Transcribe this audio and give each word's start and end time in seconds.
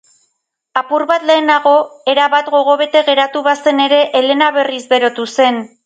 Apur 0.79 1.03
bat 1.11 1.27
lehenago 1.31 1.75
erabat 2.15 2.51
gogobete 2.57 3.05
geratu 3.13 3.45
bazen 3.51 3.87
ere, 3.87 4.05
Elena 4.23 4.53
berriz 4.61 4.85
berotu 4.97 5.33
zen. 5.39 5.67